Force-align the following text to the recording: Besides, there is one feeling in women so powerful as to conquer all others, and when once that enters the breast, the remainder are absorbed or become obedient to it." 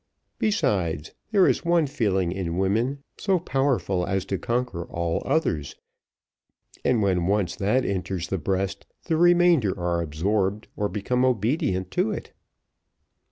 Besides, 0.39 1.11
there 1.29 1.47
is 1.47 1.63
one 1.63 1.85
feeling 1.85 2.31
in 2.31 2.57
women 2.57 3.03
so 3.19 3.37
powerful 3.37 4.03
as 4.03 4.25
to 4.25 4.39
conquer 4.39 4.85
all 4.85 5.21
others, 5.27 5.75
and 6.83 7.03
when 7.03 7.27
once 7.27 7.55
that 7.57 7.85
enters 7.85 8.29
the 8.29 8.39
breast, 8.39 8.87
the 9.03 9.15
remainder 9.15 9.79
are 9.79 10.01
absorbed 10.01 10.67
or 10.75 10.89
become 10.89 11.23
obedient 11.23 11.91
to 11.91 12.09
it." 12.09 12.33